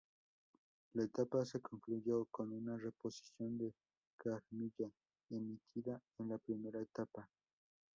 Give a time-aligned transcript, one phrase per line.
[0.95, 3.75] La etapa se concluyó con una reposición de
[4.17, 4.89] "Carmilla",
[5.29, 7.29] emitida en la primera etapa.